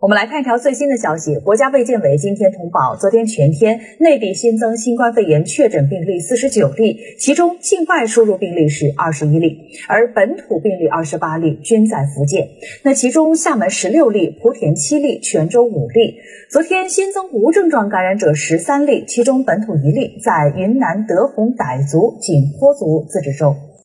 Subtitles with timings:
[0.00, 9.56] 我们来看一条最新的消息，国家卫健委今天通报，昨天全天内地新增新冠肺炎确诊病例四十九例，其中境外输入病例是二十一例，
[9.88, 12.48] 而本土病例二十八例，均在福建。
[12.82, 16.16] 那其中厦门十六例，莆田七例，泉州五例。
[16.50, 23.56] 昨天新增无症状感染者十三例，其中本土一例在云南德宏傣族景颇族自治州。